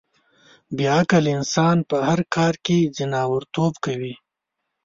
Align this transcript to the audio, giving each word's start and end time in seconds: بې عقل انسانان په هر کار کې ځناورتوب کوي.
بې 0.75 0.85
عقل 0.99 1.23
انسانان 1.37 1.79
په 1.89 1.97
هر 2.07 2.19
کار 2.35 2.53
کې 2.65 2.91
ځناورتوب 2.97 3.73
کوي. 3.85 4.13